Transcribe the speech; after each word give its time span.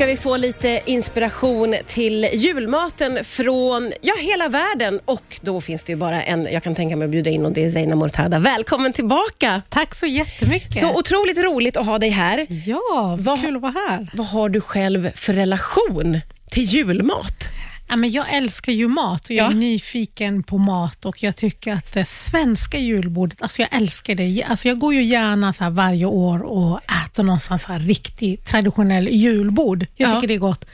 ska 0.00 0.06
vi 0.06 0.16
få 0.16 0.36
lite 0.36 0.80
inspiration 0.86 1.74
till 1.86 2.28
julmaten 2.32 3.24
från 3.24 3.92
ja, 4.00 4.14
hela 4.20 4.48
världen. 4.48 5.00
Och 5.04 5.38
då 5.40 5.60
finns 5.60 5.84
det 5.84 5.92
ju 5.92 5.96
bara 5.96 6.22
en 6.22 6.48
jag 6.52 6.62
kan 6.62 6.74
tänka 6.74 6.96
mig 6.96 7.04
att 7.04 7.10
bjuda 7.10 7.30
in 7.30 7.46
och 7.46 7.52
det 7.52 7.64
är 7.64 7.70
Zeina 7.70 7.96
Mortada. 7.96 8.38
Välkommen 8.38 8.92
tillbaka! 8.92 9.62
Tack 9.68 9.94
så 9.94 10.06
jättemycket. 10.06 10.80
Så 10.80 10.98
otroligt 10.98 11.38
roligt 11.38 11.76
att 11.76 11.86
ha 11.86 11.98
dig 11.98 12.10
här. 12.10 12.46
Ja, 12.48 13.16
Vad- 13.20 13.40
kul 13.40 13.56
att 13.56 13.62
vara 13.62 13.72
här. 13.88 14.10
Vad 14.14 14.26
har 14.26 14.48
du 14.48 14.60
själv 14.60 15.10
för 15.14 15.32
relation 15.32 16.20
till 16.50 16.64
julmat? 16.64 17.39
Ja, 17.90 17.96
men 17.96 18.10
jag 18.10 18.34
älskar 18.34 18.72
ju 18.72 18.88
mat 18.88 19.24
och 19.24 19.30
jag 19.30 19.46
är 19.46 19.50
Ja. 19.50 19.56
nyfiken 19.56 20.42
på 20.42 20.58
mat 20.58 21.04
och 21.04 21.22
jag 21.22 21.36
tycker 21.36 21.72
att 21.72 21.92
det 21.94 22.04
svenska 22.04 22.78
julbordet, 22.78 23.42
alltså 23.42 23.62
jag 23.62 23.68
älskar 23.72 24.14
det. 24.14 24.44
Alltså 24.48 24.68
jag 24.68 24.78
går 24.78 24.94
ju 24.94 25.02
gärna 25.04 25.52
så 25.52 25.70
varje 25.70 26.04
år 26.06 26.42
och 26.42 26.80
äter 27.06 27.22
någonstans 27.24 27.62
så 27.62 27.72
här 27.72 27.80
riktigt 27.80 28.44
traditionell 28.46 29.08
julbord. 29.08 29.86
Jag 29.96 30.10
Ja. 30.10 30.14
tycker 30.14 30.28
det 30.28 30.34
är 30.34 30.38
gott. 30.38 30.64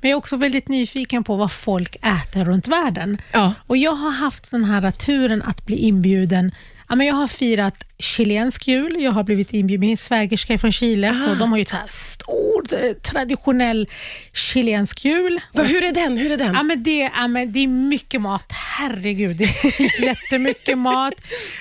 Men 0.00 0.10
jag 0.10 0.16
är 0.16 0.18
också 0.18 0.36
väldigt 0.36 0.68
nyfiken 0.68 1.24
på 1.24 1.36
vad 1.36 1.52
folk 1.52 1.96
äter 1.96 2.44
runt 2.44 2.68
världen. 2.68 3.18
Ja. 3.32 3.52
Och 3.66 3.76
Jag 3.76 3.92
har 3.94 4.10
haft 4.10 4.50
den 4.50 4.64
här 4.64 4.90
turen 4.90 5.42
att 5.42 5.66
bli 5.66 5.76
inbjuden 5.76 6.52
Ja, 6.88 6.94
men 6.94 7.06
jag 7.06 7.14
har 7.14 7.28
firat 7.28 7.84
chilensk 7.98 8.68
jul. 8.68 8.96
Jag 9.02 9.12
har 9.12 9.22
blivit 9.24 9.52
inbjuden. 9.52 9.80
Min 9.80 9.96
svägerska 9.96 10.52
är 10.52 10.58
från 10.58 10.72
Chile, 10.72 11.14
så 11.28 11.34
de 11.34 11.50
har 11.50 11.58
ju 11.58 11.64
så 11.64 11.76
här 11.76 11.86
stor 11.88 12.36
eh, 12.55 12.55
traditionell 13.02 13.88
chilensk 14.32 15.04
jul. 15.04 15.40
Va, 15.52 15.62
hur 15.62 15.84
är 15.84 15.92
den? 15.92 16.16
Hur 16.18 16.32
är 16.32 16.36
den? 16.36 16.54
Ja, 16.54 16.62
men 16.62 16.82
det, 16.82 17.10
ja, 17.16 17.28
men 17.28 17.52
det 17.52 17.58
är 17.58 17.66
mycket 17.66 18.20
mat. 18.20 18.52
Herregud, 18.52 19.36
det 19.36 19.44
är 19.44 20.02
jättemycket 20.04 20.78
mat 20.78 21.14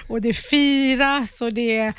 och 0.08 0.22
det 0.22 0.34
firas. 0.34 1.41
Och 1.41 1.54
det, 1.54 1.94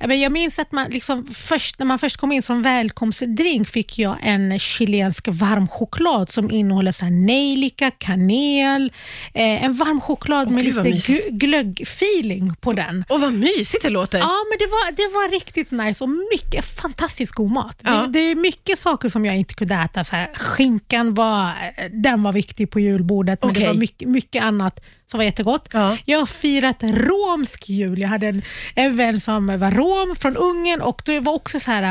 ja, 0.00 0.06
men 0.06 0.20
jag 0.20 0.32
minns 0.32 0.58
att 0.58 0.72
man 0.72 0.90
liksom 0.90 1.26
först, 1.26 1.78
när 1.78 1.86
man 1.86 1.98
först 1.98 2.16
kom 2.16 2.32
in 2.32 2.42
som 2.42 2.62
välkomstdrink 2.62 3.68
fick 3.68 3.98
jag 3.98 4.16
en 4.22 4.58
chilensk 4.58 5.28
varm 5.28 5.68
choklad 5.68 6.30
som 6.30 6.50
innehåller 6.50 6.92
så 6.92 7.04
nejlika, 7.04 7.90
kanel, 7.90 8.92
eh, 9.34 9.64
en 9.64 9.72
varm 9.72 10.00
choklad 10.00 10.50
med 10.50 10.64
gud, 10.64 10.74
vad 10.74 10.84
lite 10.84 11.22
glöggfeeling 11.30 12.54
på 12.60 12.72
den. 12.72 13.04
Och 13.08 13.20
vad 13.20 13.32
mysigt 13.32 13.82
det 13.82 13.90
låter. 13.90 14.18
Ja, 14.18 14.44
men 14.50 14.58
det 14.58 14.66
var, 14.66 14.92
det 14.92 15.14
var 15.14 15.30
riktigt 15.30 15.70
nice 15.70 16.04
och 16.04 16.10
mycket 16.10 16.64
fantastiskt 16.64 17.32
god 17.32 17.50
mat. 17.50 17.80
Ja. 17.84 17.90
Det, 17.90 18.06
det 18.12 18.18
är 18.18 18.34
mycket 18.48 18.78
saker 18.78 19.08
som 19.08 19.24
jag 19.24 19.36
inte 19.36 19.54
kunde 19.54 19.74
äta. 19.74 20.04
Så 20.04 20.16
här, 20.16 20.28
skinkan 20.34 21.14
var, 21.14 21.52
den 21.90 22.22
var 22.22 22.32
viktig 22.32 22.70
på 22.70 22.80
julbordet, 22.80 23.42
men 23.42 23.54
det 23.54 23.66
var 23.66 23.74
mycket, 23.74 24.08
mycket 24.08 24.42
annat 24.42 24.80
som 25.06 25.18
var 25.18 25.24
jättegott. 25.24 25.68
Ja. 25.72 25.96
Jag 26.04 26.18
har 26.18 26.26
firat 26.26 26.76
romsk 26.82 27.68
jul. 27.68 27.98
Jag 27.98 28.08
hade 28.08 28.26
en, 28.26 28.42
en 28.74 28.96
vän 28.96 29.20
som 29.20 29.58
var 29.58 29.70
rom 29.70 30.16
från 30.16 30.36
Ungern 30.36 30.80
och 30.80 31.02
det 31.04 31.20
var 31.20 31.32
också 31.32 31.60
så 31.60 31.70
här, 31.70 31.82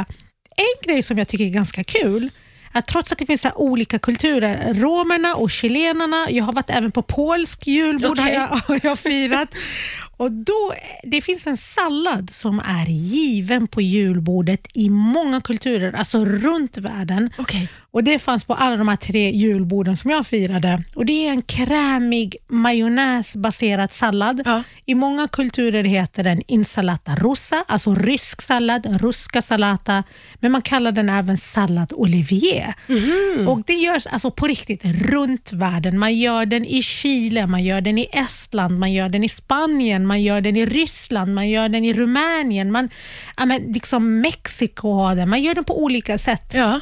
en 0.58 0.83
grej 0.83 1.03
som 1.03 1.17
jag 1.17 1.28
tycker 1.28 1.45
är 1.45 1.50
ganska 1.50 1.83
kul 1.83 2.30
att 2.72 2.85
trots 2.85 3.11
att 3.11 3.17
det 3.17 3.25
finns 3.25 3.45
olika 3.55 4.00
kulturer, 4.00 4.73
romerna 4.73 5.35
och 5.35 5.50
chilenarna, 5.52 6.28
jag 6.30 6.44
har 6.44 6.53
varit 6.53 6.69
även 6.69 6.91
på 6.91 7.02
polsk 7.02 7.67
julbord 7.67 8.19
Okej. 8.19 8.23
har, 8.23 8.31
jag, 8.31 8.47
har 8.47 8.80
jag 8.83 9.00
firat. 9.00 9.55
Och 10.18 10.32
då, 10.32 10.73
det 11.04 11.22
finns 11.22 11.48
en 11.48 11.58
sallad 11.58 12.30
som 12.30 12.60
är 12.60 12.86
given 12.86 13.68
på 13.68 13.82
julbordet 13.82 14.68
i 14.74 14.90
många 14.90 15.42
kulturer, 15.42 15.94
alltså 15.94 16.26
runt 16.26 16.78
världen. 16.78 17.30
Okay. 17.38 17.68
Och 17.98 18.03
Det 18.03 18.20
fanns 18.20 18.45
på 18.45 18.53
alla 18.53 18.78
de 18.78 18.88
här 18.88 18.95
tre 18.95 19.31
julborden 19.31 19.98
som 19.98 20.12
jag 20.12 20.28
firade. 20.28 20.84
Och 20.95 21.06
Det 21.06 21.28
är 21.28 21.31
en 21.31 21.42
krämig 21.42 22.36
majonnäsbaserad 22.48 23.92
sallad. 23.92 24.42
Ja. 24.45 24.64
I 24.86 24.95
många 24.95 25.28
kulturer 25.28 25.84
heter 25.84 26.23
den 26.23 26.42
insalata 26.48 27.16
russa, 27.16 27.64
alltså 27.68 27.95
rysk 27.95 28.42
sallad, 28.42 29.02
ruska 29.02 29.42
salata, 29.42 30.03
men 30.36 30.52
man 30.52 30.62
kallar 30.62 30.92
den 30.92 31.09
även 31.09 31.38
sallad 31.38 31.94
olivier. 31.95 32.73
Mhm. 32.88 33.48
Och 33.48 33.64
Det 33.66 33.73
görs 33.73 34.08
alltså 34.08 34.31
på 34.31 34.48
riktigt 34.48 34.86
runt 34.86 35.52
världen. 35.53 36.00
Man 36.00 36.16
gör 36.16 36.46
den 36.46 36.66
i 36.66 36.81
Chile, 36.81 37.47
man 37.47 37.64
gör 37.64 37.81
den 37.81 37.97
i 37.97 38.09
Estland, 38.14 38.79
man 38.79 38.94
gör 38.94 39.09
den 39.09 39.24
i 39.24 39.29
Spanien, 39.29 40.06
man 40.08 40.22
gör 40.22 40.41
den 40.41 40.56
i 40.56 40.66
Ryssland, 40.66 41.34
man 41.34 41.50
gör 41.50 41.69
den 41.69 41.85
i 41.85 41.94
Rumänien, 41.94 42.72
man, 42.72 42.90
ja, 43.38 43.46
men 43.46 43.62
liksom 43.62 44.22
Mexiko 44.22 44.91
har 44.94 45.16
den, 45.16 45.29
man 45.29 45.41
gör 45.41 45.56
den 45.56 45.64
på 45.64 45.84
olika 45.84 46.18
sätt. 46.18 46.53
Ja. 46.53 46.79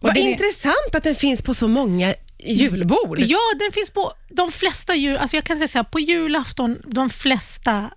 Vad 0.00 0.16
är- 0.16 0.20
intressant 0.20 0.94
att 0.94 1.02
den 1.04 1.14
finns 1.14 1.42
på 1.42 1.54
så 1.54 1.68
många 1.68 2.14
julbord. 2.38 3.18
Ja, 3.18 3.38
den 3.58 3.72
finns 3.72 3.90
på 3.90 4.12
de 4.28 4.52
flesta 4.52 4.94
jul... 4.94 5.16
Alltså 5.16 5.36
jag 5.36 5.44
kan 5.44 5.56
säga 5.58 5.68
så 5.68 5.78
här, 5.78 5.84
på 5.84 6.00
julafton, 6.00 6.78
de 6.86 7.10
flesta 7.10 7.90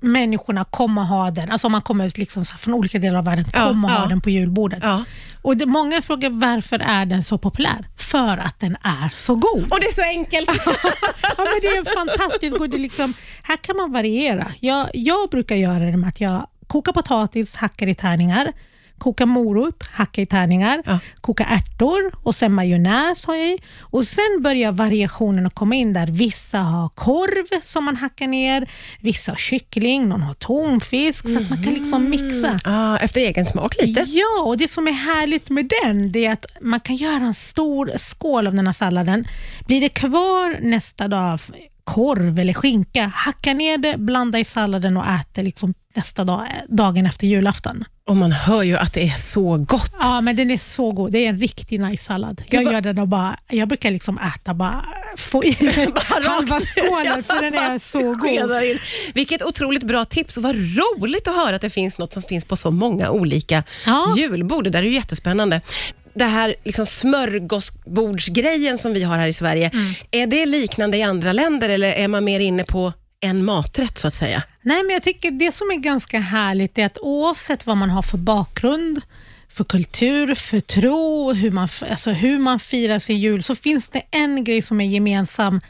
människorna 0.00 0.64
kommer 0.64 1.02
ha 1.02 1.30
den. 1.30 1.50
Alltså 1.50 1.66
om 1.66 1.72
man 1.72 1.82
kommer 1.82 2.06
ut 2.06 2.18
liksom 2.18 2.44
från 2.44 2.74
olika 2.74 2.98
delar 2.98 3.18
av 3.18 3.24
världen, 3.24 3.44
Ja, 3.52 3.66
kommer 3.68 3.88
ha 3.88 4.02
ja. 4.02 4.06
den 4.08 4.20
på 4.20 4.30
julbordet. 4.30 4.78
Ja. 4.82 5.04
Och 5.42 5.56
det, 5.56 5.66
Många 5.66 6.02
frågar 6.02 6.30
varför 6.30 6.78
är 6.78 7.06
den 7.06 7.24
så 7.24 7.38
populär? 7.38 7.88
För 7.96 8.36
att 8.38 8.60
den 8.60 8.76
är 8.82 9.10
så 9.16 9.34
god. 9.34 9.62
Och 9.72 9.80
det 9.80 9.86
är 9.86 9.94
så 9.94 10.02
enkelt. 10.02 10.48
ja, 11.22 11.32
men 11.36 11.58
det 11.62 11.66
är 11.68 11.94
fantastiskt 11.94 12.58
god. 12.58 12.70
Det 12.70 12.78
liksom, 12.78 13.14
här 13.42 13.56
kan 13.56 13.76
man 13.76 13.92
variera. 13.92 14.52
Jag, 14.60 14.90
jag 14.94 15.30
brukar 15.30 15.56
göra 15.56 15.78
det 15.78 15.96
med 15.96 16.08
att 16.08 16.20
jag 16.20 16.46
kokar 16.66 16.92
potatis, 16.92 17.54
hackar 17.56 17.86
i 17.86 17.94
tärningar, 17.94 18.52
kokar 18.98 19.26
morot, 19.26 19.82
hackar 19.92 20.22
i 20.22 20.26
tärningar, 20.26 20.82
Ja. 20.86 20.98
kokar 21.20 21.44
ärtor 21.50 22.12
och 22.22 22.34
sen 22.34 22.52
majonnäs 22.52 23.24
har 23.26 23.34
jag 23.34 23.46
i. 23.46 23.58
Och 23.80 24.04
Sen 24.06 24.42
börjar 24.42 24.72
variationen 24.72 25.46
att 25.46 25.54
komma 25.54 25.74
in 25.74 25.92
där. 25.92 26.06
Vissa 26.06 26.58
har 26.58 26.88
korv 26.88 27.60
som 27.62 27.84
man 27.84 27.96
hackar 27.96 28.26
ner, 28.26 28.70
vissa 29.00 29.32
har 29.32 29.36
kyckling, 29.36 30.08
någon 30.08 30.22
har 30.22 30.34
tonfisk, 30.34 31.28
så 31.28 31.38
att 31.38 31.50
man 31.50 31.62
kan 31.62 31.74
liksom 31.74 32.10
mixa. 32.10 32.58
ah, 32.64 32.98
efter 32.98 33.20
egen 33.20 33.46
smak 33.46 33.74
lite. 33.82 34.00
Ja, 34.06 34.42
och 34.44 34.56
det 34.56 34.68
som 34.68 34.88
är 34.88 34.92
härligt 34.92 35.50
med 35.50 35.70
den 35.82 36.12
det 36.12 36.26
är 36.26 36.32
att 36.32 36.46
man 36.60 36.80
kan 36.80 36.96
göra 36.96 37.24
en 37.24 37.34
stor 37.34 37.90
skål 37.96 38.46
av 38.46 38.54
den 38.54 38.66
här 38.66 38.72
salladen. 38.72 39.24
Blir 39.66 39.80
det 39.80 39.88
kvar 39.88 40.60
nästa 40.60 41.08
dag 41.08 41.38
korv 41.84 42.38
eller 42.38 42.52
skinka, 42.54 43.06
hacka 43.14 43.54
ner 43.54 43.78
det, 43.78 43.98
blanda 43.98 44.38
i 44.38 44.44
salladen 44.44 44.96
och 44.96 45.06
äta 45.06 45.42
liksom 45.42 45.74
nästa 45.94 46.24
dag, 46.24 46.46
dagen 46.68 47.06
efter 47.06 47.26
julafton. 47.26 47.84
Och 48.06 48.16
man 48.16 48.32
hör 48.32 48.62
ju 48.62 48.76
att 48.76 48.92
det 48.92 49.08
är 49.08 49.16
så 49.16 49.56
gott. 49.56 49.92
Ja, 50.00 50.20
men 50.20 50.36
den 50.36 50.50
är 50.50 50.58
så 50.58 50.92
god. 50.92 51.12
Det 51.12 51.18
är 51.18 51.28
en 51.28 51.38
riktig 51.38 51.80
nice 51.80 52.04
sallad. 52.04 52.42
Jag 52.50 52.64
vad- 52.64 52.72
gör 52.72 52.80
den 52.80 52.98
och 52.98 53.08
bara, 53.08 53.38
jag 53.50 53.68
brukar 53.68 53.90
liksom 53.90 54.18
äta 54.18 54.54
bara, 54.54 54.84
få 55.16 55.44
i 55.44 55.50
halva 55.96 56.60
skålen 56.60 57.22
för 57.24 57.40
den 57.50 57.54
är 57.54 57.78
så 57.78 58.14
god. 58.14 58.62
In. 58.64 58.78
Vilket 59.14 59.42
otroligt 59.42 59.82
bra 59.82 60.04
tips 60.04 60.36
och 60.36 60.42
vad 60.42 60.54
roligt 60.56 61.28
att 61.28 61.34
höra 61.36 61.56
att 61.56 61.62
det 61.62 61.70
finns 61.70 61.98
något 61.98 62.12
som 62.12 62.22
finns 62.22 62.44
på 62.44 62.56
så 62.56 62.70
många 62.70 63.10
olika 63.10 63.62
Ja. 63.86 64.14
julbord. 64.16 64.64
Det 64.64 64.70
där 64.70 64.78
är 64.78 64.86
ju 64.86 64.94
jättespännande. 64.94 65.60
Det 66.14 66.24
här 66.24 66.54
liksom 66.64 66.86
smörgåsbordsgrejen 66.86 68.78
som 68.78 68.92
vi 68.92 69.02
har 69.02 69.18
här 69.18 69.26
i 69.26 69.32
Sverige, 69.32 69.70
Mm. 69.72 69.92
är 70.10 70.26
det 70.26 70.46
liknande 70.46 70.96
i 70.96 71.02
andra 71.02 71.32
länder 71.32 71.68
eller 71.68 71.92
är 71.92 72.08
man 72.08 72.24
mer 72.24 72.40
inne 72.40 72.64
på 72.64 72.92
en 73.26 73.44
maträtt 73.44 73.98
så 73.98 74.08
att 74.08 74.14
säga? 74.14 74.42
Nej, 74.62 74.82
men 74.82 74.92
jag 74.92 75.02
tycker 75.02 75.30
det 75.30 75.52
som 75.52 75.70
är 75.70 75.76
ganska 75.76 76.20
härligt 76.20 76.78
är 76.78 76.86
att 76.86 76.98
oavsett 76.98 77.66
vad 77.66 77.76
man 77.76 77.90
har 77.90 78.02
för 78.02 78.18
bakgrund, 78.18 79.00
för 79.48 79.64
kultur, 79.64 80.34
för 80.34 80.60
tro, 80.60 81.32
hur 81.32 81.50
man, 81.50 81.68
alltså 81.90 82.10
hur 82.10 82.38
man 82.38 82.60
firar 82.60 82.98
sin 82.98 83.18
jul, 83.18 83.42
så 83.42 83.54
finns 83.54 83.88
det 83.88 84.02
en 84.10 84.44
grej 84.44 84.62
som 84.62 84.80
är 84.80 84.84
gemensam, 84.84 85.60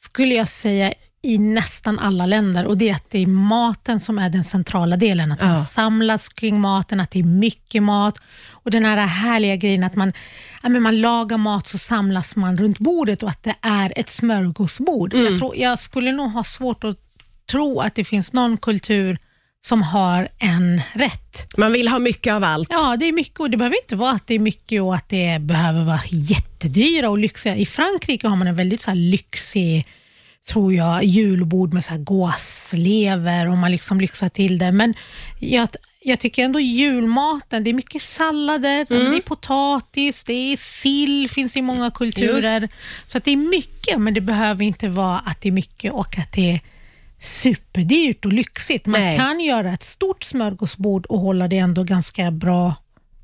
skulle 0.00 0.34
jag 0.34 0.48
säga, 0.48 0.94
i 1.22 1.38
nästan 1.38 1.98
alla 1.98 2.26
länder 2.26 2.66
och 2.66 2.78
det 2.78 2.88
är 2.88 2.94
att 2.94 3.10
det 3.10 3.18
är 3.22 3.26
maten 3.26 4.00
som 4.00 4.18
är 4.18 4.30
den 4.30 4.44
centrala 4.44 4.96
delen. 4.96 5.32
Att 5.32 5.40
man 5.42 5.50
Ja. 5.50 5.64
samlas 5.64 6.28
kring 6.28 6.60
maten, 6.60 7.00
att 7.00 7.10
det 7.10 7.18
är 7.18 7.24
mycket 7.24 7.82
mat 7.82 8.18
och 8.50 8.70
den 8.70 8.84
här 8.84 9.06
härliga 9.06 9.56
grejen 9.56 9.84
att 9.84 9.94
man, 9.96 10.12
ja, 10.62 10.68
men 10.68 10.82
man 10.82 11.00
lagar 11.00 11.38
mat 11.38 11.68
så 11.68 11.78
samlas 11.78 12.36
man 12.36 12.56
runt 12.56 12.78
bordet 12.78 13.22
och 13.22 13.28
att 13.28 13.42
det 13.42 13.54
är 13.60 13.92
ett 13.96 14.08
smörgåsbord. 14.08 15.14
Jag, 15.14 15.38
tror, 15.38 15.56
jag 15.56 15.78
skulle 15.78 16.12
nog 16.12 16.30
ha 16.30 16.44
svårt 16.44 16.84
att 16.84 16.96
tro 17.50 17.80
att 17.80 17.94
det 17.94 18.04
finns 18.04 18.32
någon 18.32 18.56
kultur 18.56 19.18
som 19.60 19.82
har 19.82 20.28
en 20.38 20.80
rätt. 20.92 21.46
Man 21.56 21.72
vill 21.72 21.88
ha 21.88 21.98
mycket 21.98 22.32
av 22.32 22.44
allt. 22.44 22.68
Ja, 22.70 22.96
det 22.96 23.04
är 23.08 23.12
mycket 23.12 23.40
och 23.40 23.50
det 23.50 23.56
behöver 23.56 23.76
inte 23.82 23.96
vara 23.96 24.10
att 24.12 24.26
det 24.26 24.34
är 24.34 24.38
mycket 24.38 24.82
och 24.82 24.94
att 24.94 25.08
det 25.08 25.38
behöver 25.40 25.84
vara 25.84 26.00
jättedyra 26.10 27.10
och 27.10 27.18
lyxiga. 27.18 27.56
I 27.56 27.66
Frankrike 27.66 28.28
har 28.28 28.36
man 28.36 28.46
en 28.46 28.56
väldigt 28.56 28.80
så 28.80 28.94
lyxig 28.94 29.86
tror 30.46 30.74
jag, 30.74 31.04
julbord 31.04 31.74
med 31.74 31.84
så 31.84 31.90
här 31.90 31.98
gåslever 31.98 33.48
och 33.48 33.56
man 33.56 33.70
liksom 33.70 34.00
lyxar 34.00 34.28
till 34.28 34.58
det. 34.58 34.72
Men 34.72 34.94
jag, 35.38 35.68
jag 36.00 36.20
tycker 36.20 36.44
ändå 36.44 36.60
julmaten, 36.60 37.64
det 37.64 37.70
är 37.70 37.74
mycket 37.74 38.02
sallader, 38.02 38.86
det 38.88 39.16
är 39.16 39.20
potatis, 39.20 40.24
det 40.24 40.32
är 40.32 40.56
sill, 40.56 41.30
finns 41.30 41.56
i 41.56 41.62
många 41.62 41.90
kulturer. 41.90 42.68
Så 43.06 43.18
att 43.18 43.24
det 43.24 43.30
är 43.30 43.36
mycket, 43.36 44.00
men 44.00 44.14
det 44.14 44.20
behöver 44.20 44.64
inte 44.64 44.88
vara 44.88 45.18
att 45.18 45.40
det 45.40 45.48
är 45.48 45.52
mycket 45.52 45.92
och 45.92 46.18
att 46.18 46.32
det 46.32 46.50
är 46.50 46.60
superdyrt 47.20 48.24
och 48.24 48.32
lyxigt. 48.32 48.86
Man 48.86 49.00
Nej. 49.00 49.16
kan 49.16 49.40
göra 49.40 49.72
ett 49.72 49.82
stort 49.82 50.22
smörgåsbord 50.22 51.06
och 51.06 51.18
hålla 51.20 51.48
det 51.48 51.58
ändå 51.58 51.84
ganska 51.84 52.30
bra 52.30 52.74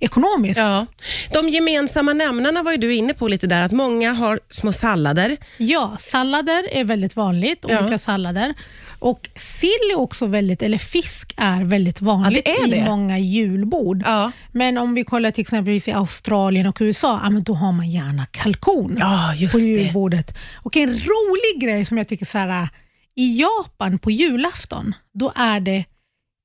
ekonomiskt. 0.04 0.58
Ja. 0.60 0.86
De 1.32 1.48
gemensamma 1.48 2.12
nämnarna 2.12 2.62
var 2.62 2.72
ju 2.72 2.78
du 2.78 2.94
inne 2.94 3.14
på 3.14 3.28
lite 3.28 3.46
där, 3.46 3.60
att 3.62 3.72
många 3.72 4.12
har 4.12 4.40
små 4.50 4.72
sallader. 4.72 5.36
Ja, 5.58 5.96
sallader 5.98 6.64
är 6.72 6.84
väldigt 6.84 7.16
vanligt, 7.16 7.64
Ja. 7.68 7.80
olika 7.80 7.98
sallader. 7.98 8.54
Och 8.98 9.28
sill 9.36 9.90
är 9.92 9.98
också 9.98 10.26
väldigt, 10.26 10.62
eller 10.62 10.78
fisk 10.78 11.34
är 11.36 11.64
väldigt 11.64 12.00
vanligt 12.00 12.42
Ja, 12.46 12.54
det 12.54 12.60
är 12.60 12.76
i 12.76 12.80
det. 12.80 12.84
många 12.90 13.18
julbord. 13.18 14.02
Ja. 14.06 14.32
Men 14.52 14.78
om 14.78 14.94
vi 14.94 15.04
kollar 15.04 15.30
till 15.30 15.42
exempelvis 15.42 15.88
i 15.88 15.92
Australien 15.92 16.66
och 16.66 16.76
USA, 16.80 17.20
ja, 17.24 17.30
då 17.40 17.54
har 17.54 17.72
man 17.72 17.90
gärna 17.90 18.26
kalkon 18.26 18.96
Ja, 19.00 19.34
på 19.52 19.58
det. 19.58 19.64
julbordet. 19.64 20.34
Och 20.54 20.76
en 20.76 20.88
rolig 20.90 21.60
grej 21.62 21.84
som 21.84 21.98
jag 21.98 22.08
tycker 22.08 22.26
så 22.26 22.38
här, 22.38 22.68
i 23.16 23.40
Japan 23.40 23.98
på 23.98 24.10
julafton, 24.10 24.94
då 25.14 25.32
är 25.36 25.60
det 25.60 25.84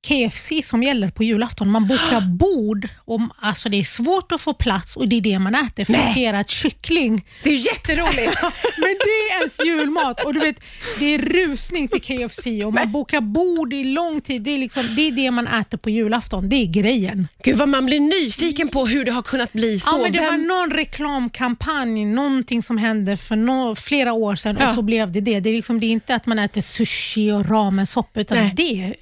KFC 0.08 0.52
som 0.64 0.82
gäller 0.82 1.10
på 1.10 1.24
julafton. 1.24 1.68
Man 1.70 1.86
bokar 1.86 2.20
bord 2.36 2.88
och 3.04 3.20
alltså 3.40 3.68
det 3.68 3.76
är 3.80 3.84
svårt 3.84 4.32
att 4.32 4.40
få 4.40 4.54
plats 4.54 4.96
och 4.96 5.08
det 5.08 5.16
är 5.16 5.20
det 5.20 5.38
man 5.38 5.54
äter. 5.54 5.84
Friterad 5.84 6.48
kyckling. 6.48 7.24
Det 7.44 7.50
är 7.50 7.66
jätteroligt. 7.66 8.42
Men 8.76 8.96
det 9.04 9.34
är 9.34 9.38
ens 9.38 9.58
julmat 9.66 10.24
och 10.24 10.34
du 10.34 10.40
vet, 10.40 10.56
det 10.98 11.14
är 11.14 11.18
rusning 11.18 11.88
till 11.88 12.00
KFC 12.02 12.46
och 12.66 12.72
man 12.74 12.92
bokar 12.92 13.20
bord 13.20 13.72
i 13.72 13.84
lång 13.84 14.20
tid. 14.20 14.42
Det 14.42 14.50
är, 14.50 14.58
liksom, 14.58 14.94
det 14.96 15.02
är 15.08 15.12
det 15.12 15.30
man 15.30 15.46
äter 15.46 15.78
på 15.78 15.90
julafton. 15.90 16.48
Det 16.48 16.56
är 16.56 16.66
grejen. 16.66 17.28
Gud 17.44 17.56
vad 17.56 17.68
man 17.68 17.86
blir 17.86 18.00
nyfiken 18.00 18.68
på 18.68 18.86
hur 18.86 19.04
det 19.04 19.12
har 19.12 19.22
kunnat 19.22 19.52
bli 19.52 19.80
så. 19.80 19.90
Ja, 19.90 19.98
men 20.02 20.12
det 20.12 20.20
var 20.20 20.36
någon 20.36 20.70
reklamkampanj, 20.76 22.04
någonting 22.04 22.62
som 22.62 22.78
hände 22.78 23.16
för 23.16 23.36
nå- 23.36 23.76
flera 23.76 24.12
år 24.12 24.34
sedan 24.34 24.56
Ja. 24.60 24.68
och 24.68 24.74
så 24.74 24.82
blev 24.82 25.12
det 25.12 25.20
det. 25.20 25.40
Det 25.40 25.50
är, 25.50 25.54
liksom, 25.54 25.80
det 25.80 25.86
är 25.86 25.90
inte 25.90 26.14
att 26.14 26.26
man 26.26 26.38
äter 26.38 26.60
sushi 26.60 27.32
och 27.32 27.48
ramensoppa 27.50 28.20
utan 28.20 28.38
Nej. 28.38 28.52
det 28.56 28.94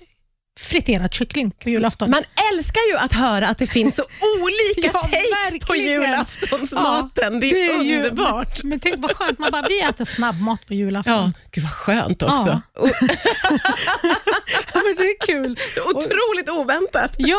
friterad 0.59 1.15
kyckling 1.15 1.51
på 1.51 1.71
julafton. 1.71 2.11
Man 2.11 2.23
älskar 2.53 2.81
ju 2.91 2.97
att 2.97 3.13
höra 3.13 3.49
att 3.49 3.59
det 3.59 3.67
finns 3.67 3.95
så 3.97 4.03
olika 4.43 4.91
Ja, 4.95 5.01
take 5.51 5.67
på 5.67 5.77
julaftonsmaten. 5.77 7.41
det 7.41 7.47
är, 7.71 7.83
ju- 7.83 7.97
underbart. 7.97 8.63
Men 8.63 8.81
tänk 8.81 8.95
vad 8.99 9.17
skönt, 9.17 9.39
man 9.39 9.51
bara, 9.53 9.67
vi 9.69 9.81
äter 9.81 10.05
snabbmat 10.05 10.67
på 10.67 10.75
julafton. 10.75 11.15
Ja, 11.15 11.33
gud 11.53 11.65
vad 11.65 11.73
skönt 11.73 12.23
också. 12.23 12.61
O- 12.77 12.89
Ja, 14.75 14.81
men 14.85 14.95
det 14.97 15.03
är 15.03 15.27
kul. 15.27 15.59
Otroligt 15.87 16.49
oväntat. 16.51 17.15
Ja, 17.19 17.39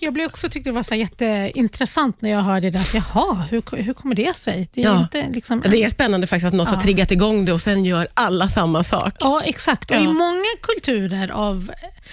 jag 0.00 0.12
blev 0.14 0.26
också 0.26 0.48
tyckte 0.48 0.70
det 0.70 0.74
var 0.74 0.82
så 0.82 0.94
jätteintressant 0.94 2.20
när 2.22 2.30
jag 2.30 2.42
hörde 2.42 2.70
det. 2.70 2.78
Att, 2.78 2.94
jaha, 2.94 3.46
hur, 3.50 3.76
hur 3.82 3.94
kommer 3.94 4.14
det 4.14 4.36
sig? 4.36 4.68
Det 4.74 4.80
är 4.80 4.84
Ja. 4.84 5.00
inte 5.00 5.26
liksom... 5.32 5.62
Det 5.70 5.84
är 5.84 5.88
spännande 5.88 6.26
faktiskt 6.26 6.46
att 6.46 6.52
något 6.54 6.68
har 6.68 6.76
Ja. 6.76 6.80
triggat 6.82 7.10
igång 7.10 7.44
det 7.44 7.52
och 7.52 7.60
sen 7.60 7.84
gör 7.84 8.08
alla 8.14 8.48
samma 8.48 8.82
sak. 8.82 9.14
Ja, 9.20 9.42
exakt. 9.44 9.90
Och 9.90 9.96
Ja. 9.96 10.00
I 10.00 10.06
många 10.06 10.44
kulturer 10.62 11.28
av, 11.28 11.70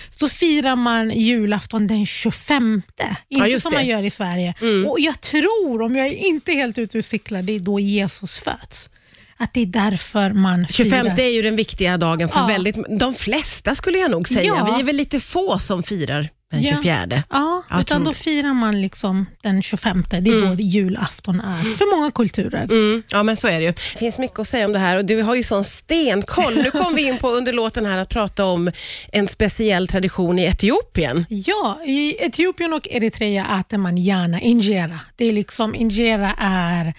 så 0.09 0.29
firar 0.31 0.75
man 0.75 1.09
julafton 1.11 1.87
den 1.87 2.05
25. 2.05 2.81
Inte 3.29 3.49
just 3.49 3.63
som 3.63 3.69
det. 3.71 3.77
man 3.77 3.85
gör 3.85 4.03
i 4.03 4.09
Sverige. 4.09 4.53
Och 4.89 4.99
Jag 4.99 5.21
tror, 5.21 5.81
om 5.81 5.95
jag 5.95 6.07
är 6.07 6.11
inte 6.15 6.51
helt 6.51 6.77
ute 6.77 6.97
och 6.97 7.05
cyklar, 7.05 7.41
det 7.41 7.53
är 7.55 7.59
då 7.59 7.79
Jesus 7.79 8.37
föds. 8.39 8.89
Att 9.37 9.53
det 9.53 9.61
är 9.61 9.65
därför 9.65 10.29
man 10.33 10.67
25 10.67 11.05
firar. 11.05 11.19
är 11.19 11.29
ju 11.29 11.41
den 11.41 11.55
viktiga 11.55 11.97
dagen 11.97 12.29
för 12.29 12.39
Ja. 12.39 12.47
väldigt, 12.47 12.75
de 12.99 13.13
flesta 13.13 13.75
skulle 13.75 13.97
jag 13.97 14.11
nog 14.11 14.27
säga. 14.27 14.43
Ja. 14.43 14.73
Vi 14.75 14.79
är 14.81 14.85
väl 14.85 14.95
lite 14.95 15.19
få 15.19 15.59
som 15.59 15.83
firar 15.83 16.29
den 16.51 16.61
Ja. 16.61 16.69
24. 16.75 17.23
Ja, 17.29 17.63
Jag 17.69 17.81
utan 17.81 17.97
tror 17.97 18.05
då 18.05 18.13
firar 18.13 18.53
man 18.53 18.81
liksom 18.81 19.25
den 19.41 19.61
25. 19.61 20.03
Det 20.09 20.17
är 20.17 20.47
då 20.47 20.53
julafton 20.53 21.39
är 21.39 21.63
för 21.77 21.97
många 21.97 22.11
kulturer. 22.11 22.63
Mm, 22.63 23.03
ja, 23.11 23.23
men 23.23 23.37
så 23.37 23.47
är 23.47 23.59
det 23.59 23.65
ju. 23.65 23.71
Det 23.71 23.97
finns 23.99 24.17
mycket 24.17 24.39
att 24.39 24.47
säga 24.47 24.65
om 24.65 24.73
det 24.73 24.79
här 24.79 24.97
och 24.97 25.05
du 25.05 25.21
har 25.21 25.35
ju 25.35 25.43
sån 25.43 25.63
stenkoll. 25.63 26.55
Nu 26.55 26.71
kom 26.71 26.95
vi 26.95 27.07
in 27.07 27.17
på 27.17 27.29
under 27.29 27.53
låten 27.53 27.85
här 27.85 27.97
att 27.97 28.09
prata 28.09 28.45
om 28.45 28.71
en 29.11 29.27
speciell 29.27 29.87
tradition 29.87 30.39
i 30.39 30.43
Etiopien. 30.43 31.25
Ja, 31.29 31.81
i 31.85 32.15
Etiopien 32.19 32.73
och 32.73 32.87
Eritrea 32.91 33.59
äter 33.59 33.77
man 33.77 33.97
gärna 33.97 34.41
injera. 34.41 34.99
Det 35.15 35.25
är 35.25 35.33
liksom, 35.33 35.75
injera 35.75 36.35
är 36.39 36.93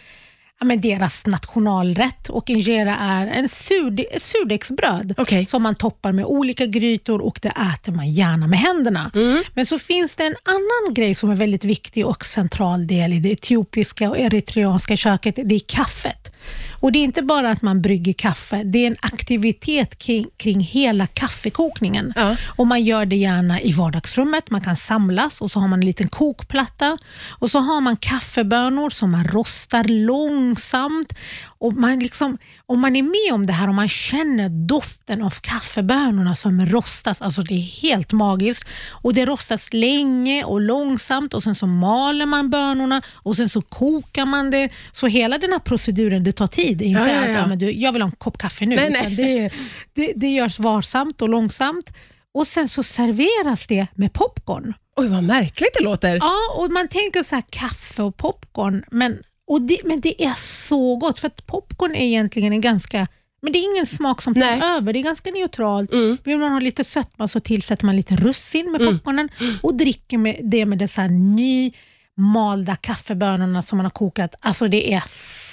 ja, 0.63 0.67
men 0.67 0.81
deras 0.81 1.27
nationalrätt 1.27 2.29
och 2.29 2.51
injera 2.51 2.97
är 2.97 3.27
en 3.27 3.49
surde, 3.49 4.05
surdegsbröd 4.19 5.15
Okej. 5.19 5.47
som 5.47 5.63
man 5.63 5.75
toppar 5.75 6.13
med 6.13 6.25
olika 6.25 6.67
grytor 6.67 7.21
och 7.21 7.39
det 7.43 7.49
äter 7.49 7.93
man 7.93 8.13
gärna 8.13 8.47
med 8.47 8.59
händerna. 8.59 9.11
Men 9.55 9.67
så 9.67 9.79
finns 9.79 10.17
det 10.17 10.25
en 10.25 10.37
annan 10.45 10.95
grej 10.95 11.15
som 11.15 11.31
är 11.31 11.37
väldigt 11.37 11.65
viktig 11.65 12.07
och 12.07 12.25
central 12.25 12.87
del 12.87 13.13
i 13.13 13.19
det 13.19 13.31
etiopiska 13.33 14.11
och 14.11 14.19
eritreanska 14.19 14.97
köket. 14.97 15.35
Det 15.45 15.55
är 15.55 15.61
kaffet. 15.67 16.32
Och 16.71 16.93
Det 16.93 16.99
är 16.99 17.05
inte 17.05 17.23
bara 17.23 17.51
att 17.51 17.63
man 17.63 17.83
brygger 17.83 18.13
kaffe, 18.13 18.63
det 18.65 18.79
är 18.79 18.87
en 18.87 18.97
aktivitet 19.01 19.99
kring, 19.99 20.27
kring 20.37 20.61
hela 20.61 21.07
kaffekokningen. 21.07 22.13
Ja. 22.17 22.37
Och 22.57 22.67
Man 22.67 22.83
gör 22.83 23.07
det 23.07 23.17
gärna 23.17 23.61
i 23.61 23.73
vardagsrummet, 23.73 24.51
man 24.51 24.61
kan 24.61 24.77
samlas 24.77 25.41
och 25.41 25.51
så 25.51 25.61
har 25.61 25.69
man 25.69 25.79
en 25.79 25.87
liten 25.87 26.09
kokplatta 26.09 26.99
och 27.29 27.51
så 27.51 27.59
har 27.59 27.81
man 27.81 27.97
kaffebönor 27.97 28.91
som 28.91 29.11
man 29.11 29.25
rostar 29.25 29.85
långsamt. 29.85 31.13
Och 31.59 31.73
man 31.73 31.99
liksom, 31.99 32.39
om 32.73 32.81
man 32.81 32.97
är 32.97 33.03
med 33.03 33.35
om 33.35 33.47
det 33.47 33.53
här 33.53 33.69
och 33.69 33.75
man 33.75 33.89
känner 33.89 34.49
doften 34.49 35.23
av 35.23 35.31
kaffebönorna 35.41 36.35
som 36.35 36.67
rostas, 36.67 37.23
alltså 37.23 37.43
det 37.43 37.55
är 37.55 37.83
helt 37.83 38.13
magiskt. 38.13 38.69
Och 38.91 39.15
Det 39.15 39.25
rostas 39.27 39.73
länge 39.73 40.45
och 40.45 40.61
långsamt 40.61 41.35
och 41.35 41.43
sen 41.43 41.55
så 41.55 41.67
maler 41.67 42.27
man 42.27 42.51
bönorna 42.51 43.03
och 43.13 43.37
sen 43.37 43.49
så 43.49 43.63
kokar 43.63 44.27
man 44.27 44.51
det. 44.51 44.69
Så 44.93 45.07
hela 45.07 45.39
den 45.39 45.53
här 45.53 45.59
proceduren, 45.59 46.25
det 46.25 46.33
tar 46.33 46.47
tid. 46.47 46.83
Inte 46.83 47.01
Ja, 47.01 47.09
ja, 47.09 47.21
att 47.21 47.29
ja. 47.29 47.35
ja, 47.35 47.47
men 47.47 47.81
jag 47.81 47.93
vill 47.93 48.03
ha 48.03 48.09
en 48.09 48.17
kopp 48.17 48.39
kaffe 48.39 48.67
nu. 48.67 48.77
Nej, 48.77 48.91
nej. 48.91 49.17
Det, 49.17 49.51
det, 49.95 50.13
det 50.17 50.29
görs 50.29 50.59
varsamt 50.59 51.23
och 51.23 51.29
långsamt. 51.29 51.91
Och 52.35 52.47
Sen 52.47 52.69
så 52.69 52.83
serveras 52.83 53.67
det 53.67 53.87
med 53.95 54.13
popcorn. 54.13 54.75
Oj, 54.97 55.09
vad 55.09 55.23
märkligt 55.25 55.71
det 55.79 55.85
låter. 55.85 56.17
Ja, 56.17 56.37
och 56.57 56.71
man 56.73 56.89
tänker 56.89 57.23
så 57.23 57.35
här 57.35 57.45
kaffe 57.51 58.03
och 58.03 58.17
popcorn, 58.17 58.85
men, 58.91 59.19
och 59.47 59.63
det, 59.63 59.79
men 59.85 60.01
det 60.01 60.25
är 60.25 60.35
så 60.35 60.97
gott 60.97 61.21
för 61.21 61.27
att 61.27 61.47
popcorn 61.47 61.95
är 61.95 62.05
egentligen 62.05 62.53
en 62.53 62.61
ganska 62.61 63.07
men 63.43 63.53
det 63.53 63.59
är 63.59 63.73
ingen 63.73 63.87
smak 63.87 64.23
som 64.23 64.35
tar 64.35 64.41
Nej. 64.41 64.61
över. 64.77 64.93
Det 64.93 64.99
är 64.99 65.03
ganska 65.03 65.31
neutralt. 65.31 65.93
Mm. 65.93 66.19
Vill 66.25 66.39
man 66.39 66.53
ha 66.53 66.61
lite 66.61 66.85
sötma 66.85 67.29
så 67.29 67.41
tillsätter 67.41 67.87
man 67.87 67.97
lite 67.97 68.17
russin 68.17 68.73
med 68.73 68.81
popcornen 68.81 69.29
och 69.63 69.75
dricker 69.75 70.19
med 70.19 70.41
det 70.43 70.67
med 70.67 70.79
dessa 70.79 71.07
nymalda 71.07 72.77
kaffebönorna 72.77 73.63
som 73.63 73.77
man 73.77 73.85
har 73.85 73.91
kokat. 73.91 74.35
Alltså 74.41 74.69
det 74.69 74.93
är 74.95 75.03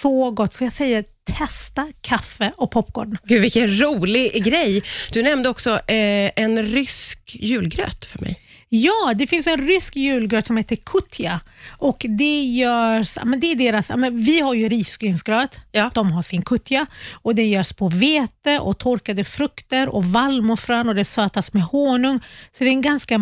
så 0.01 0.31
gott. 0.31 0.53
Så 0.53 0.63
jag 0.63 0.73
säger 0.73 1.05
testa 1.37 1.87
kaffe 2.01 2.51
och 2.57 2.71
popcorn. 2.71 3.17
Gud, 3.23 3.41
vilken 3.41 3.79
rolig 3.79 4.43
grej. 4.43 4.83
Du 5.11 5.23
nämnde 5.23 5.49
också 5.49 5.69
eh, 5.69 6.31
en 6.35 6.63
rysk 6.63 7.35
julgröt 7.39 8.05
för 8.05 8.19
mig. 8.19 8.39
Ja, 8.71 9.13
det 9.15 9.27
finns 9.27 9.47
en 9.47 9.67
rysk 9.67 9.95
julgröt 9.95 10.45
som 10.45 10.57
heter 10.57 10.75
kutja. 10.75 11.39
Och 11.69 12.05
det 12.09 12.43
görs, 12.43 13.17
men 13.25 13.39
det 13.39 13.51
är 13.51 13.55
deras, 13.55 13.91
men 13.95 14.23
vi 14.23 14.39
har 14.39 14.53
ju 14.53 14.69
risgrynsgröt, 14.69 15.59
Ja. 15.71 15.91
de 15.93 16.11
har 16.11 16.21
sin 16.21 16.41
kutja. 16.41 16.85
Och 17.11 17.35
det 17.35 17.45
görs 17.47 17.73
på 17.73 17.87
vete 17.89 18.59
och 18.59 18.77
torkade 18.77 19.23
frukter 19.23 19.89
och 19.89 20.05
vallmofrön 20.05 20.89
och 20.89 20.95
det 20.95 21.05
sötas 21.05 21.53
med 21.53 21.63
honung. 21.63 22.19
Så 22.57 22.63
det 22.63 22.69
är 22.69 22.71
en 22.73 22.81
ganska 22.81 23.17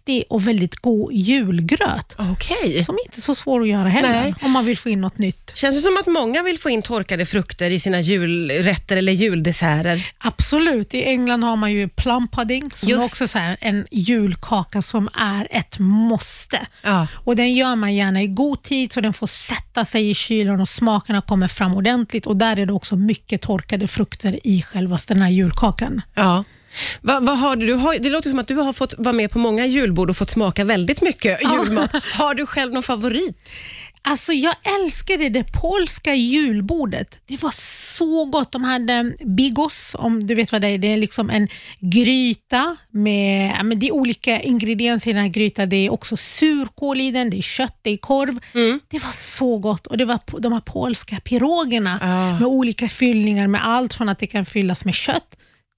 mastig 0.00 0.24
och 0.30 0.48
väldigt 0.48 0.76
god 0.76 1.12
julgröt. 1.12 2.14
Okej. 2.18 2.84
Som 2.84 2.98
inte 3.06 3.18
är 3.18 3.22
så 3.22 3.34
svår 3.34 3.60
att 3.62 3.68
göra 3.68 3.88
heller, 3.88 4.08
Nej. 4.08 4.34
om 4.42 4.50
man 4.50 4.64
vill 4.64 4.78
få 4.78 4.88
in 4.88 5.00
något 5.00 5.18
nytt. 5.18 5.52
Känns 5.54 5.76
det 5.76 5.82
som 5.82 5.96
att 6.00 6.06
många 6.06 6.42
vill 6.42 6.58
få 6.58 6.70
in 6.70 6.82
torkade 6.82 7.26
frukter 7.26 7.70
i 7.70 7.80
sina 7.80 8.00
julrätter 8.00 8.96
eller 8.96 9.12
juldesserter? 9.12 10.06
Absolut. 10.18 10.94
I 10.94 11.02
England 11.04 11.44
har 11.44 11.56
man 11.56 11.72
ju 11.72 11.88
plum 11.88 12.28
pudding 12.28 12.70
som 12.70 12.88
Just. 12.88 13.02
är 13.02 13.04
också 13.04 13.28
så 13.28 13.38
här 13.38 13.56
en 13.60 13.86
julkaka 13.90 14.82
som 14.82 15.08
är 15.14 15.48
ett 15.50 15.78
måste. 15.78 16.66
Ja. 16.82 17.06
Och 17.14 17.36
Den 17.36 17.54
gör 17.54 17.76
man 17.76 17.94
gärna 17.94 18.22
i 18.22 18.26
god 18.26 18.62
tid 18.62 18.92
så 18.92 19.00
den 19.00 19.12
får 19.12 19.26
sätta 19.26 19.84
sig 19.84 20.10
i 20.10 20.14
kylen 20.14 20.60
och 20.60 20.68
smakerna 20.68 21.20
kommer 21.20 21.48
fram 21.48 21.74
ordentligt. 21.74 22.26
Och 22.26 22.36
Där 22.36 22.58
är 22.58 22.66
det 22.66 22.72
också 22.72 22.96
mycket 22.96 23.42
torkade 23.42 23.88
frukter 23.88 24.40
i 24.46 24.62
själva 24.62 24.98
den 25.08 25.22
här 25.22 25.30
julkakan. 25.30 26.02
Ja. 26.14 26.44
Va, 27.00 27.20
vad 27.20 27.38
har 27.38 27.56
du, 27.56 27.66
du 27.66 27.74
har, 27.74 27.98
det 27.98 28.10
låter 28.10 28.30
som 28.30 28.38
att 28.38 28.48
du 28.48 28.54
har 28.54 28.72
fått 28.72 28.94
vara 28.98 29.12
med 29.12 29.30
på 29.30 29.38
många 29.38 29.66
julbord 29.66 30.10
och 30.10 30.16
fått 30.16 30.30
smaka 30.30 30.64
väldigt 30.64 31.00
mycket 31.02 31.38
julmat. 31.42 31.90
Har 32.18 32.34
du 32.34 32.46
själv 32.46 32.72
någon 32.72 32.82
favorit? 32.82 33.48
Alltså 34.02 34.32
Jag 34.32 34.54
älskade 34.80 35.28
det 35.28 35.44
polska 35.44 36.14
julbordet. 36.14 37.18
Det 37.26 37.42
var 37.42 37.50
så 37.96 38.24
gott. 38.24 38.52
De 38.52 38.64
hade 38.64 39.12
bigos, 39.24 39.96
om 39.98 40.20
du 40.26 40.34
vet 40.34 40.52
vad 40.52 40.60
det 40.60 40.68
är. 40.68 40.78
Det 40.78 40.92
är 40.92 40.96
liksom 40.96 41.30
en 41.30 41.48
gryta 41.80 42.76
med 42.90 43.64
men 43.64 43.78
det 43.78 43.86
är 43.86 43.92
olika 43.92 44.40
ingredienser 44.40 45.10
i 45.10 45.14
den 45.14 45.22
här 45.22 45.28
grytan. 45.30 45.68
Det 45.68 45.76
är 45.76 45.92
också 45.92 46.16
surkål 46.16 47.00
i 47.00 47.10
den, 47.10 47.30
det 47.30 47.38
är 47.38 47.42
kött, 47.42 47.78
det 47.82 47.90
är 47.90 47.96
korv. 47.96 48.38
Det 48.88 48.98
var 48.98 49.10
så 49.10 49.58
gott. 49.58 49.86
Och 49.86 49.96
Det 49.98 50.04
var 50.04 50.20
de 50.40 50.52
här 50.52 50.60
polska 50.60 51.16
pirogerna 51.24 51.98
Ah. 52.02 52.38
med 52.38 52.48
olika 52.48 52.88
fyllningar 52.88 53.46
med 53.46 53.66
allt 53.66 53.94
från 53.94 54.08
att 54.08 54.18
det 54.18 54.26
kan 54.26 54.44
fyllas 54.46 54.84
med 54.84 54.94
kött 54.94 55.36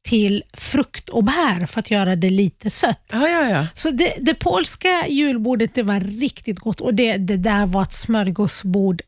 till 0.09 0.43
frukt 0.55 1.09
och 1.09 1.25
bär 1.25 1.67
för 1.67 1.81
att 1.81 1.91
göra 1.91 2.17
det 2.17 2.31
lite 2.31 2.71
sött. 2.71 3.03
Ja, 3.13 3.29
ja, 3.29 3.49
ja. 3.51 3.67
Så 3.75 3.91
det, 3.91 4.15
det 4.21 4.35
polska 4.35 5.07
julbordet 5.09 5.75
det 5.75 5.83
var 5.83 6.01
riktigt 6.01 6.59
gott 6.59 6.81
och 6.81 6.95
det, 6.95 7.17
det 7.17 7.37
där 7.37 7.67
var 7.67 7.83
ett 7.83 7.93
smörgåsbord 7.93 9.03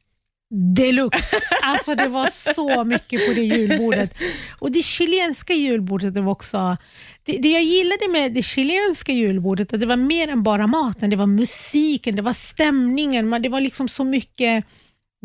deluxe. 0.76 1.36
Alltså 1.62 1.94
det 1.94 2.08
var 2.08 2.54
så 2.54 2.84
mycket 2.84 3.26
på 3.28 3.32
det 3.34 3.40
julbordet. 3.44 4.14
Och 4.58 4.70
det 4.72 4.82
chilenska 4.82 5.54
julbordet 5.54 6.14
det 6.14 6.20
var 6.20 6.32
också... 6.32 6.76
Det, 7.22 7.38
det 7.38 7.48
jag 7.48 7.62
gillade 7.62 8.08
med 8.08 8.32
det 8.34 8.42
chilenska 8.42 9.12
julbordet 9.12 9.72
att 9.72 9.80
det 9.80 9.86
var 9.86 9.96
mer 9.96 10.28
än 10.28 10.42
bara 10.42 10.66
maten. 10.66 11.10
Det 11.10 11.16
var 11.16 11.26
musiken, 11.26 12.16
det 12.16 12.22
var 12.22 12.32
stämningen, 12.32 13.28
man- 13.28 13.42
det 13.42 13.48
var 13.48 13.60
liksom 13.60 13.88
så 13.88 14.04
mycket 14.04 14.64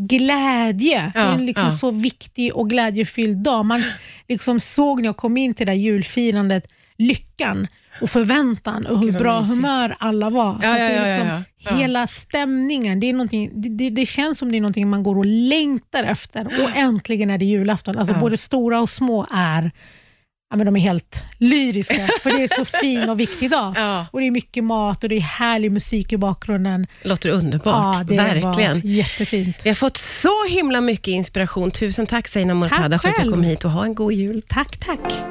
glädje. 0.08 1.12
det 1.14 1.20
är 1.20 1.26
Ja, 1.26 1.34
en 1.34 1.46
liksom 1.46 1.66
ja. 1.66 1.72
så 1.72 1.92
viktig 1.92 2.56
och 2.56 2.70
glädjefylld 2.70 3.38
dag. 3.38 3.66
Man 3.66 3.84
liksom 4.28 4.60
såg 4.60 5.00
när 5.02 5.08
jag 5.08 5.18
kom 5.18 5.38
in 5.38 5.54
till 5.54 5.66
det 5.66 5.72
där 5.72 5.78
julfirandet 5.80 6.68
lyckan 6.98 7.68
och 8.02 8.10
förväntan 8.10 8.86
och 8.86 9.00
hur 9.00 9.12
bra 9.12 9.40
mysigt. 9.40 9.56
humör 9.58 9.96
alla 10.00 10.30
var. 10.30 10.54
Så 10.54 10.60
Ja, 10.64 10.70
att 10.72 10.78
det 10.78 10.84
är 10.84 11.18
liksom. 11.58 11.78
Hela 11.78 12.08
stämningen, 12.08 13.00
det, 13.00 13.10
är 13.10 13.50
det, 13.62 13.70
det, 13.70 13.90
det 13.90 14.06
känns 14.06 14.38
som 14.38 14.52
det 14.52 14.58
är 14.58 14.62
någonting 14.62 14.90
man 14.90 15.04
går 15.04 15.18
och 15.18 15.26
längtar 15.26 16.04
efter 16.04 16.46
och 16.64 16.76
äntligen 16.78 17.30
är 17.30 17.38
det 17.38 17.46
julafton. 17.46 17.98
Alltså. 17.98 18.14
Både 18.14 18.38
stora 18.38 18.82
och 18.82 18.90
små 18.90 19.28
är 19.32 19.72
Ja, 20.52 20.58
men 20.58 20.66
de 20.66 20.76
är 20.76 20.80
helt 20.80 21.24
lyriska, 21.38 22.08
för 22.22 22.30
det 22.30 22.44
är 22.44 22.48
så 22.48 22.66
fin 22.82 23.10
och 23.10 23.20
viktig 23.20 23.50
dag. 23.52 23.74
Ja. 23.78 24.06
Och 24.12 24.20
Det 24.20 24.28
är 24.28 24.32
mycket 24.32 24.64
mat 24.64 25.04
och 25.04 25.10
det 25.10 25.16
är 25.16 25.20
härlig 25.22 25.72
musik 25.72 26.14
i 26.14 26.18
bakgrunden. 26.18 26.88
Låter 27.04 27.30
underbart. 27.30 27.98
Ja, 27.98 28.04
det 28.08 28.16
Verkligen. 28.18 28.82
var 28.82 28.90
jättefint. 28.90 29.56
Vi 29.64 29.70
har 29.70 29.76
fått 29.76 29.98
så 29.98 30.46
himla 30.50 30.82
mycket 30.82 31.08
inspiration. 31.08 31.72
Tusen 31.72 32.08
tack 32.08 32.28
Zeina 32.28 32.54
Mortada 32.54 33.00
för 33.00 33.10
att 33.10 33.16
du 33.24 33.32
kom 33.32 33.44
hit 33.44 33.66
och 33.66 33.72
ha 33.72 33.84
en 33.86 33.96
god 33.96 34.14
jul. 34.14 34.44
Tack, 34.48 34.78
tack. 34.78 35.22